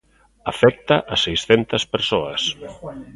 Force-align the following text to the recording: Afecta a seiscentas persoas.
Afecta 0.51 0.95
a 1.11 1.13
seiscentas 1.25 1.83
persoas. 1.93 2.41